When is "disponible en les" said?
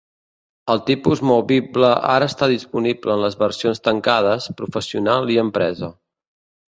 2.53-3.37